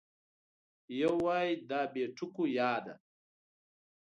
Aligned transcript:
یو 1.01 1.13
وای 1.25 1.49
دا 1.69 1.81
بې 1.91 2.03
ټکو 2.15 2.43
یا 2.57 2.73
ده 2.85 2.93